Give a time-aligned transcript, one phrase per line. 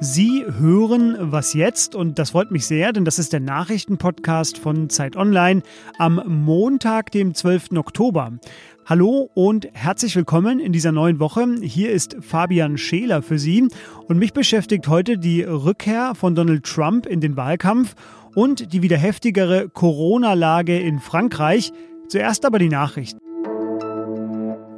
[0.00, 4.88] Sie hören Was jetzt und das freut mich sehr, denn das ist der Nachrichtenpodcast von
[4.88, 5.62] Zeit Online
[5.98, 7.72] am Montag, dem 12.
[7.76, 8.38] Oktober.
[8.86, 11.46] Hallo und herzlich willkommen in dieser neuen Woche.
[11.60, 13.68] Hier ist Fabian Scheler für Sie
[14.06, 17.94] und mich beschäftigt heute die Rückkehr von Donald Trump in den Wahlkampf
[18.34, 21.72] und die wieder heftigere Corona-Lage in Frankreich.
[22.08, 23.25] Zuerst aber die Nachrichten.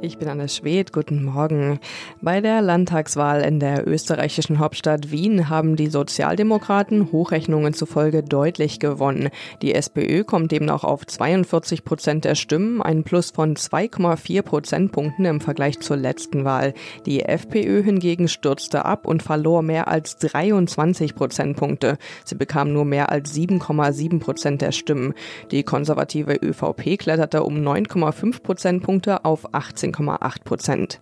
[0.01, 1.77] Ich bin Anne Schwedt, guten Morgen.
[2.21, 9.27] Bei der Landtagswahl in der österreichischen Hauptstadt Wien haben die Sozialdemokraten Hochrechnungen zufolge deutlich gewonnen.
[9.61, 15.41] Die SPÖ kommt demnach auf 42 Prozent der Stimmen, ein Plus von 2,4 Prozentpunkten im
[15.41, 16.73] Vergleich zur letzten Wahl.
[17.05, 21.97] Die FPÖ hingegen stürzte ab und verlor mehr als 23 Prozentpunkte.
[22.23, 25.13] Sie bekam nur mehr als 7,7 Prozent der Stimmen.
[25.51, 30.99] Die konservative ÖVP kletterte um 9,5 Prozentpunkte auf 18 13,8 Prozent.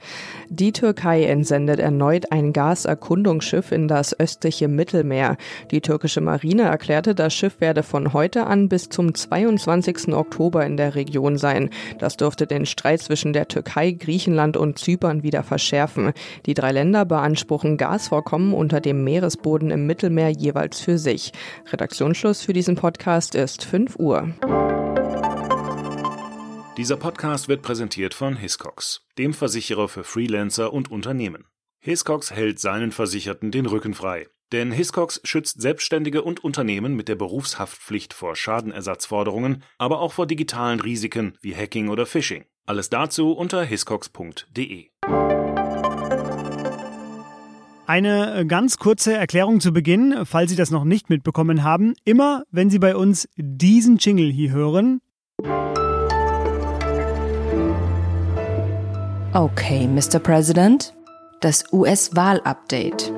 [0.50, 5.38] Die Türkei entsendet erneut ein Gaserkundungsschiff in das östliche Mittelmeer.
[5.72, 10.14] Die türkische Marine erklärte, das Schiff werde von heute an bis zum 22.
[10.14, 11.70] Oktober in der Region sein.
[12.00, 16.14] Das dürfte den Streit zwischen der Türkei, Griechenland und Zypern wieder verschärfen.
[16.46, 21.32] Die drei Länder beanspruchen Gasvorkommen unter dem Meeresboden im Mittelmeer jeweils für sich.
[21.72, 24.87] Redaktionsschluss für diesen Podcast ist 5 Uhr.
[26.78, 31.46] Dieser Podcast wird präsentiert von Hiscox, dem Versicherer für Freelancer und Unternehmen.
[31.80, 34.28] Hiscox hält seinen Versicherten den Rücken frei.
[34.52, 40.80] Denn Hiscox schützt Selbstständige und Unternehmen mit der Berufshaftpflicht vor Schadenersatzforderungen, aber auch vor digitalen
[40.80, 42.46] Risiken wie Hacking oder Phishing.
[42.68, 44.90] Alles dazu unter hiscox.de.
[47.88, 51.96] Eine äh, ganz kurze Erklärung zu Beginn, falls Sie das noch nicht mitbekommen haben.
[52.06, 55.02] Immer, wenn Sie bei uns diesen Jingle hier hören,
[59.34, 60.20] Okay, Mr.
[60.20, 60.94] President,
[61.42, 63.12] das US-Wahl-Update.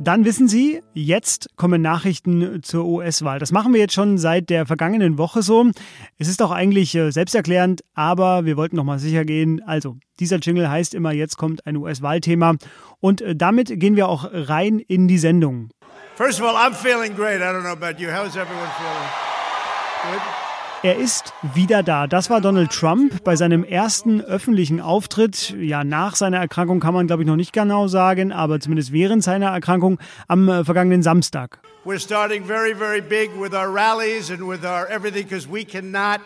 [0.00, 3.38] Dann wissen Sie, jetzt kommen Nachrichten zur US-Wahl.
[3.38, 5.70] Das machen wir jetzt schon seit der vergangenen Woche so.
[6.18, 9.62] Es ist auch eigentlich äh, selbsterklärend, aber wir wollten noch mal sicher gehen.
[9.64, 12.56] Also, dieser Jingle heißt immer, jetzt kommt ein US-Wahlthema.
[13.00, 15.70] Und äh, damit gehen wir auch rein in die Sendung.
[16.16, 17.40] First of all, I'm feeling great.
[17.40, 18.08] I don't know about you.
[18.08, 20.12] How's everyone feeling?
[20.12, 20.43] Good?
[20.84, 22.06] Er ist wieder da.
[22.06, 25.54] Das war Donald Trump bei seinem ersten öffentlichen Auftritt.
[25.58, 29.24] Ja, nach seiner Erkrankung kann man, glaube ich, noch nicht genau sagen, aber zumindest während
[29.24, 31.58] seiner Erkrankung am äh, vergangenen Samstag.
[31.86, 36.20] We're starting very, very big with our rallies and with our everything because we cannot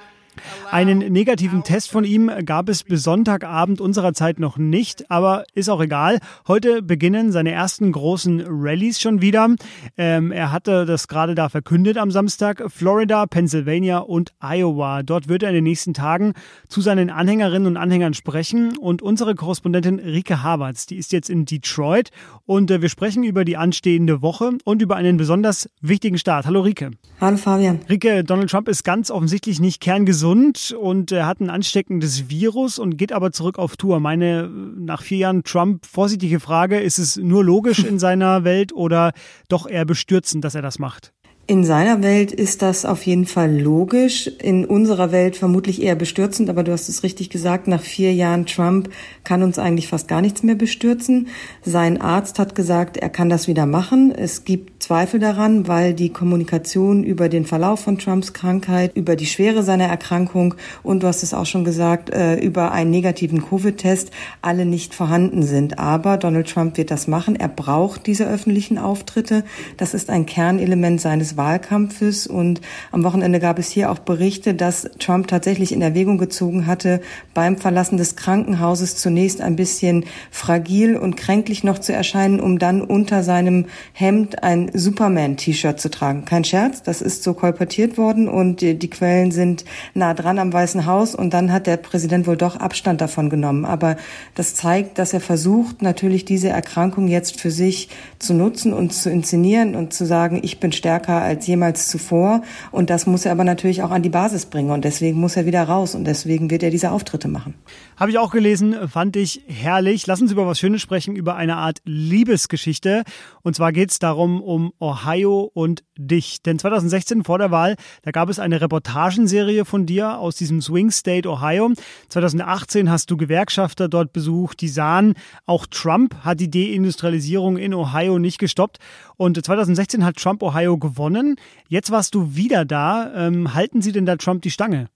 [0.71, 5.69] einen negativen Test von ihm gab es bis Sonntagabend unserer Zeit noch nicht, aber ist
[5.69, 6.19] auch egal.
[6.47, 9.49] Heute beginnen seine ersten großen Rallyes schon wieder.
[9.97, 12.65] Ähm, er hatte das gerade da verkündet am Samstag.
[12.69, 15.03] Florida, Pennsylvania und Iowa.
[15.03, 16.34] Dort wird er in den nächsten Tagen
[16.69, 18.76] zu seinen Anhängerinnen und Anhängern sprechen.
[18.76, 22.10] Und unsere Korrespondentin Rike Haberts, die ist jetzt in Detroit.
[22.47, 26.47] Und äh, wir sprechen über die anstehende Woche und über einen besonders wichtigen Start.
[26.47, 26.91] Hallo Rike.
[27.20, 27.81] Hallo Fabian.
[27.88, 32.78] Rike, Donald Trump ist ganz offensichtlich nicht kerngesund gesund und er hat ein ansteckendes Virus
[32.78, 33.99] und geht aber zurück auf Tour.
[33.99, 39.12] Meine nach vier Jahren Trump vorsichtige Frage, ist es nur logisch in seiner Welt oder
[39.49, 41.12] doch eher bestürzend, dass er das macht?
[41.47, 46.50] In seiner Welt ist das auf jeden Fall logisch, in unserer Welt vermutlich eher bestürzend,
[46.50, 48.91] aber du hast es richtig gesagt, nach vier Jahren Trump
[49.25, 51.28] kann uns eigentlich fast gar nichts mehr bestürzen.
[51.62, 54.12] Sein Arzt hat gesagt, er kann das wieder machen.
[54.12, 59.26] Es gibt Zweifel daran, weil die Kommunikation über den Verlauf von Trumps Krankheit, über die
[59.26, 64.10] Schwere seiner Erkrankung und du hast es auch schon gesagt, äh, über einen negativen Covid-Test
[64.41, 65.78] alle nicht vorhanden sind.
[65.78, 67.37] Aber Donald Trump wird das machen.
[67.37, 69.44] Er braucht diese öffentlichen Auftritte.
[69.76, 72.26] Das ist ein Kernelement seines Wahlkampfes.
[72.26, 77.03] Und am Wochenende gab es hier auch Berichte, dass Trump tatsächlich in Erwägung gezogen hatte,
[77.34, 82.81] beim Verlassen des Krankenhauses zunächst ein bisschen fragil und kränklich noch zu erscheinen, um dann
[82.81, 86.25] unter seinem Hemd ein Superman-T-Shirt zu tragen.
[86.25, 90.53] Kein Scherz, das ist so kolportiert worden und die, die Quellen sind nah dran am
[90.53, 93.65] Weißen Haus und dann hat der Präsident wohl doch Abstand davon genommen.
[93.65, 93.97] Aber
[94.35, 97.88] das zeigt, dass er versucht, natürlich diese Erkrankung jetzt für sich
[98.19, 102.43] zu nutzen und zu inszenieren und zu sagen, ich bin stärker als jemals zuvor.
[102.70, 104.70] Und das muss er aber natürlich auch an die Basis bringen.
[104.70, 105.94] Und deswegen muss er wieder raus.
[105.94, 107.55] Und deswegen wird er diese Auftritte machen.
[107.97, 110.06] Habe ich auch gelesen, fand ich herrlich.
[110.06, 113.05] Lass uns über was Schönes sprechen, über eine Art Liebesgeschichte.
[113.43, 116.43] Und zwar geht es darum, um Ohio und dich.
[116.43, 120.91] Denn 2016 vor der Wahl, da gab es eine Reportagenserie von dir aus diesem Swing
[120.91, 121.73] State Ohio.
[122.09, 125.15] 2018 hast du Gewerkschafter dort besucht, die sahen,
[125.47, 128.79] auch Trump hat die Deindustrialisierung in Ohio nicht gestoppt.
[129.17, 131.37] Und 2016 hat Trump Ohio gewonnen.
[131.69, 133.12] Jetzt warst du wieder da.
[133.15, 134.88] Ähm, halten Sie denn da Trump die Stange?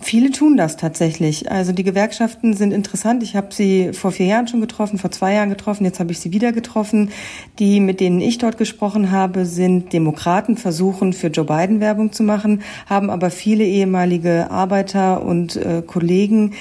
[0.00, 1.50] Viele tun das tatsächlich.
[1.52, 3.22] Also die Gewerkschaften sind interessant.
[3.22, 6.18] Ich habe sie vor vier Jahren schon getroffen, vor zwei Jahren getroffen, jetzt habe ich
[6.18, 7.10] sie wieder getroffen.
[7.58, 12.22] Die, mit denen ich dort gesprochen habe, sind Demokraten, versuchen für Joe Biden Werbung zu
[12.22, 16.54] machen, haben aber viele ehemalige Arbeiter und äh, Kollegen,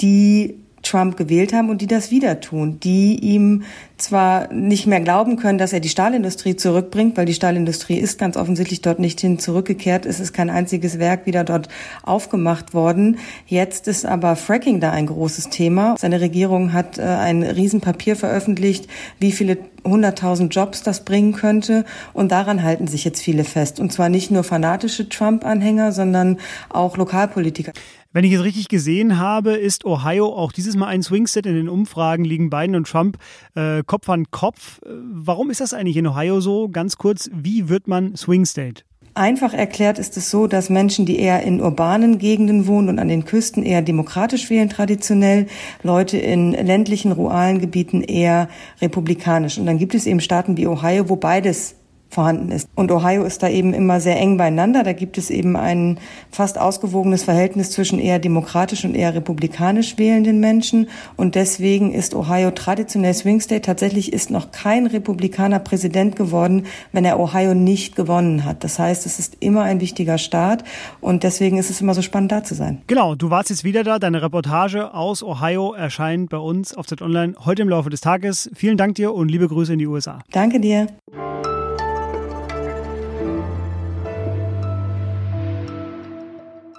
[0.00, 0.54] die
[0.86, 3.64] Trump gewählt haben und die das wieder tun, die ihm
[3.96, 8.36] zwar nicht mehr glauben können, dass er die Stahlindustrie zurückbringt, weil die Stahlindustrie ist ganz
[8.36, 10.06] offensichtlich dort nicht hin zurückgekehrt.
[10.06, 11.68] Es ist kein einziges Werk wieder dort
[12.02, 13.18] aufgemacht worden.
[13.46, 15.96] Jetzt ist aber Fracking da ein großes Thema.
[15.98, 21.84] Seine Regierung hat äh, ein Riesenpapier veröffentlicht, wie viele 100.000 Jobs das bringen könnte.
[22.12, 23.80] Und daran halten sich jetzt viele fest.
[23.80, 27.72] Und zwar nicht nur fanatische Trump-Anhänger, sondern auch Lokalpolitiker.
[28.16, 31.44] Wenn ich es richtig gesehen habe, ist Ohio auch dieses Mal ein Swing-Set.
[31.44, 33.18] In den Umfragen liegen Biden und Trump
[33.54, 34.80] äh, Kopf an Kopf.
[34.86, 36.70] Äh, warum ist das eigentlich in Ohio so?
[36.70, 38.84] Ganz kurz, wie wird man Swing State?
[39.12, 43.08] Einfach erklärt ist es so, dass Menschen, die eher in urbanen Gegenden wohnen und an
[43.08, 45.46] den Küsten eher demokratisch wählen traditionell,
[45.82, 48.48] Leute in ländlichen, ruralen Gebieten eher
[48.80, 49.58] republikanisch.
[49.58, 51.74] Und dann gibt es eben Staaten wie Ohio, wo beides
[52.08, 52.68] vorhanden ist.
[52.74, 54.82] Und Ohio ist da eben immer sehr eng beieinander.
[54.82, 55.98] Da gibt es eben ein
[56.30, 60.88] fast ausgewogenes Verhältnis zwischen eher demokratisch und eher republikanisch wählenden Menschen.
[61.16, 63.62] Und deswegen ist Ohio traditionell Swing State.
[63.62, 68.64] Tatsächlich ist noch kein Republikaner Präsident geworden, wenn er Ohio nicht gewonnen hat.
[68.64, 70.64] Das heißt, es ist immer ein wichtiger Staat
[71.00, 72.82] und deswegen ist es immer so spannend, da zu sein.
[72.86, 73.98] Genau, du warst jetzt wieder da.
[73.98, 78.50] Deine Reportage aus Ohio erscheint bei uns auf Zeit Online heute im Laufe des Tages.
[78.54, 80.20] Vielen Dank dir und liebe Grüße in die USA.
[80.30, 80.86] Danke dir.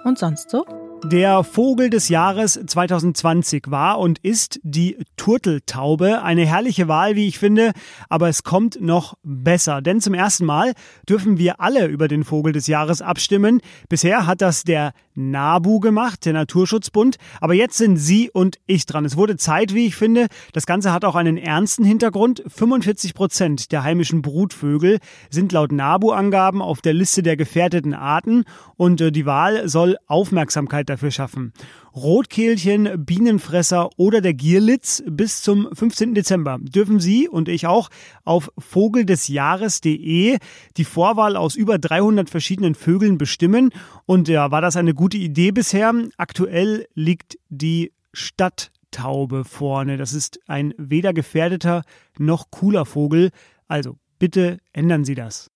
[0.08, 0.64] Und sonst so?
[1.04, 6.22] Der Vogel des Jahres 2020 war und ist die Turteltaube.
[6.22, 7.72] Eine herrliche Wahl, wie ich finde,
[8.08, 9.80] aber es kommt noch besser.
[9.80, 10.74] Denn zum ersten Mal
[11.08, 13.60] dürfen wir alle über den Vogel des Jahres abstimmen.
[13.88, 19.04] Bisher hat das der NABU gemacht, der Naturschutzbund, aber jetzt sind Sie und ich dran.
[19.04, 20.26] Es wurde Zeit, wie ich finde.
[20.52, 22.42] Das Ganze hat auch einen ernsten Hintergrund.
[22.46, 24.98] 45 Prozent der heimischen Brutvögel
[25.30, 28.44] sind laut NABU-Angaben auf der Liste der gefährdeten Arten
[28.76, 31.52] und äh, die Wahl soll Aufmerksamkeit dafür schaffen.
[31.94, 36.14] Rotkehlchen, Bienenfresser oder der Gierlitz bis zum 15.
[36.14, 37.90] Dezember dürfen Sie und ich auch
[38.24, 40.38] auf vogeldesjahres.de
[40.76, 43.70] die Vorwahl aus über 300 verschiedenen Vögeln bestimmen.
[44.06, 45.92] Und ja, war das eine gute Idee bisher?
[46.16, 49.96] Aktuell liegt die Stadttaube vorne.
[49.96, 51.82] Das ist ein weder gefährdeter
[52.18, 53.30] noch cooler Vogel.
[53.68, 55.50] Also bitte ändern Sie das.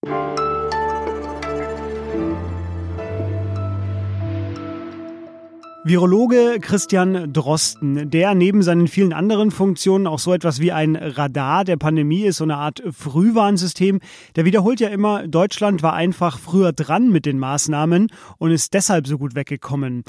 [5.84, 11.64] Virologe Christian Drosten, der neben seinen vielen anderen Funktionen auch so etwas wie ein Radar
[11.64, 13.98] der Pandemie ist, so eine Art Frühwarnsystem,
[14.36, 19.08] der wiederholt ja immer, Deutschland war einfach früher dran mit den Maßnahmen und ist deshalb
[19.08, 20.04] so gut weggekommen.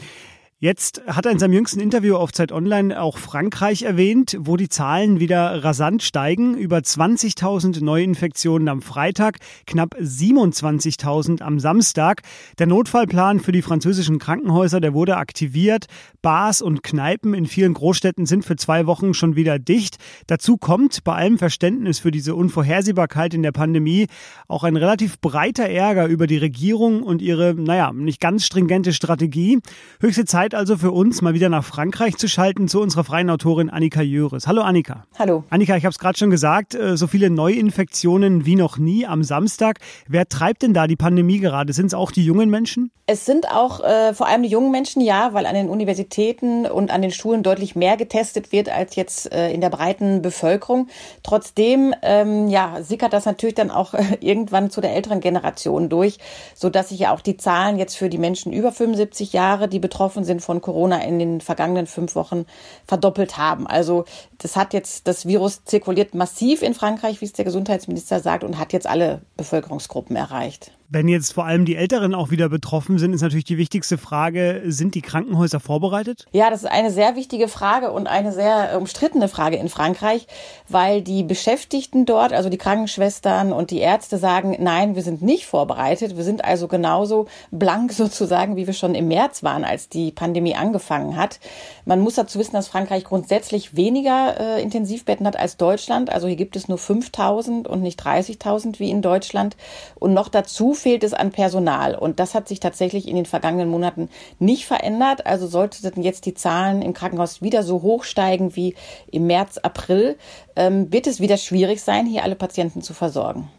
[0.63, 4.69] Jetzt hat er in seinem jüngsten Interview auf Zeit Online auch Frankreich erwähnt, wo die
[4.69, 6.55] Zahlen wieder rasant steigen.
[6.55, 12.21] Über 20.000 Neuinfektionen am Freitag, knapp 27.000 am Samstag.
[12.59, 15.87] Der Notfallplan für die französischen Krankenhäuser, der wurde aktiviert.
[16.21, 19.97] Bars und Kneipen in vielen Großstädten sind für zwei Wochen schon wieder dicht.
[20.27, 24.07] Dazu kommt bei allem Verständnis für diese Unvorhersehbarkeit in der Pandemie
[24.47, 29.59] auch ein relativ breiter Ärger über die Regierung und ihre, naja, nicht ganz stringente Strategie.
[29.99, 33.29] Höchste Zeit Zeit also für uns, mal wieder nach Frankreich zu schalten zu unserer freien
[33.29, 34.47] Autorin Annika Jöres.
[34.47, 35.05] Hallo Annika.
[35.17, 35.43] Hallo.
[35.49, 39.23] Annika, ich habe es gerade schon gesagt, äh, so viele Neuinfektionen wie noch nie am
[39.23, 39.79] Samstag.
[40.07, 41.73] Wer treibt denn da die Pandemie gerade?
[41.73, 42.91] Sind es auch die jungen Menschen?
[43.05, 46.89] Es sind auch äh, vor allem die jungen Menschen, ja, weil an den Universitäten und
[46.89, 50.87] an den Schulen deutlich mehr getestet wird als jetzt äh, in der breiten Bevölkerung.
[51.21, 56.17] Trotzdem, ähm, ja, sickert das natürlich dann auch äh, irgendwann zu der älteren Generation durch,
[56.55, 59.79] so dass sich ja auch die Zahlen jetzt für die Menschen über 75 Jahre, die
[59.79, 62.45] betroffen sind, von Corona in den vergangenen fünf Wochen
[62.85, 63.65] verdoppelt haben.
[63.65, 64.05] Also
[64.37, 68.59] das hat jetzt, das Virus zirkuliert massiv in Frankreich, wie es der Gesundheitsminister sagt, und
[68.59, 70.71] hat jetzt alle Bevölkerungsgruppen erreicht.
[70.93, 74.61] Wenn jetzt vor allem die Älteren auch wieder betroffen sind, ist natürlich die wichtigste Frage,
[74.65, 76.27] sind die Krankenhäuser vorbereitet?
[76.33, 80.27] Ja, das ist eine sehr wichtige Frage und eine sehr umstrittene Frage in Frankreich,
[80.69, 85.47] weil die Beschäftigten dort, also die Krankenschwestern und die Ärzte sagen, nein, wir sind nicht
[85.47, 86.15] vorbereitet.
[86.15, 90.53] Wir sind also genauso blank sozusagen, wie wir schon im März waren, als die Pandemie
[90.53, 91.39] angefangen hat.
[91.85, 96.11] Man muss dazu wissen, dass Frankreich grundsätzlich weniger äh, Intensivbetten hat als Deutschland.
[96.11, 99.57] Also hier gibt es nur 5000 und nicht 30.000 wie in Deutschland.
[99.95, 101.95] Und noch dazu fehlt es an Personal.
[101.95, 105.25] Und das hat sich tatsächlich in den vergangenen Monaten nicht verändert.
[105.25, 108.75] Also sollten jetzt die Zahlen im Krankenhaus wieder so hoch steigen wie
[109.09, 110.17] im März, April,
[110.55, 113.49] ähm, wird es wieder schwierig sein, hier alle Patienten zu versorgen.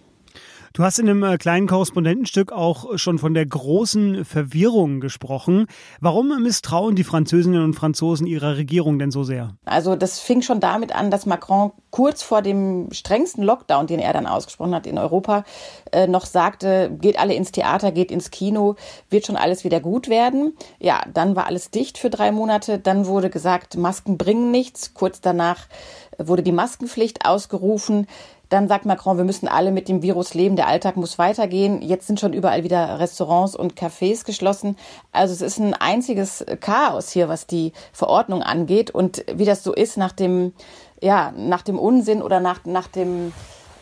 [0.77, 5.69] Du hast in einem äh, kleinen Korrespondentenstück auch schon von der großen Verwirrung gesprochen.
[6.01, 9.55] Warum misstrauen die Französinnen und Franzosen ihrer Regierung denn so sehr?
[9.67, 14.13] Also das fing schon damit an, dass Macron kurz vor dem strengsten Lockdown, den er
[14.13, 15.45] dann ausgesprochen hat in Europa,
[15.93, 18.75] äh, noch sagte, geht alle ins Theater, geht ins Kino,
[19.11, 20.57] wird schon alles wieder gut werden.
[20.81, 22.81] Ja, dann war alles dicht für drei Monate.
[22.81, 24.93] Dann wurde gesagt, Masken bringen nichts.
[24.93, 25.69] Kurz danach
[26.19, 28.09] wurde die Maskenpflicht ausgerufen.
[28.49, 31.83] Dann sagt Macron, wir müssen alle mit dem Virus leben, der Alltag muss weitergehen.
[31.83, 34.77] Jetzt sind schon überall wieder Restaurants und Cafés geschlossen.
[35.13, 38.91] Also es ist ein einziges Chaos hier, was die Verordnung angeht.
[38.91, 40.53] Und wie das so ist nach dem,
[41.01, 43.33] ja, nach dem Unsinn oder nach, nach dem,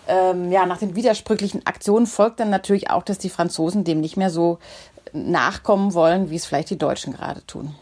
[0.09, 4.16] ähm, ja, nach den widersprüchlichen Aktionen folgt dann natürlich auch, dass die Franzosen dem nicht
[4.16, 4.59] mehr so
[5.12, 7.75] nachkommen wollen, wie es vielleicht die Deutschen gerade tun.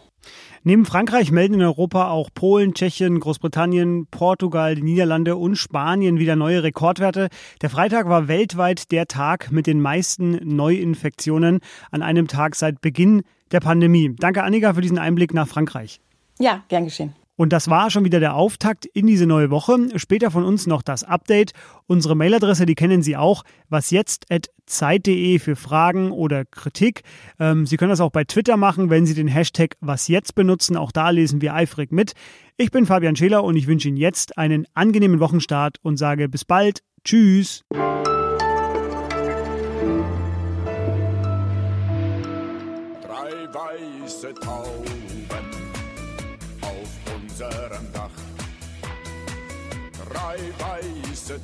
[0.62, 6.36] Neben Frankreich melden in Europa auch Polen, Tschechien, Großbritannien, Portugal, die Niederlande und Spanien wieder
[6.36, 7.30] neue Rekordwerte.
[7.62, 13.22] Der Freitag war weltweit der Tag mit den meisten Neuinfektionen an einem Tag seit Beginn
[13.52, 14.14] der Pandemie.
[14.18, 15.98] Danke, Annika, für diesen Einblick nach Frankreich.
[16.38, 17.14] Ja, gern geschehen.
[17.40, 19.88] Und das war schon wieder der Auftakt in diese neue Woche.
[19.96, 21.52] Später von uns noch das Update.
[21.86, 24.26] Unsere Mailadresse, die kennen Sie auch, was jetzt
[24.66, 27.00] zeit.de für Fragen oder Kritik.
[27.38, 30.76] Ähm, Sie können das auch bei Twitter machen, wenn Sie den Hashtag was jetzt benutzen.
[30.76, 32.12] Auch da lesen wir eifrig mit.
[32.58, 36.44] Ich bin Fabian Scheler und ich wünsche Ihnen jetzt einen angenehmen Wochenstart und sage bis
[36.44, 36.82] bald.
[37.04, 37.64] Tschüss.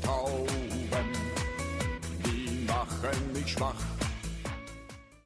[0.02, 0.48] Tauben,
[2.24, 3.95] die machen mich schwach.